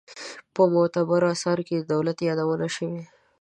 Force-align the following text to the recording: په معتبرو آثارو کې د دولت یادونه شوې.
په 0.53 0.61
معتبرو 0.73 1.31
آثارو 1.33 1.63
کې 1.67 1.75
د 1.77 1.83
دولت 1.93 2.17
یادونه 2.27 2.67
شوې. 2.75 3.03